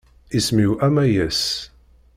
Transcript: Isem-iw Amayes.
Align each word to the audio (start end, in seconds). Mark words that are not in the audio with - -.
Isem-iw 0.37 0.73
Amayes. 0.85 1.41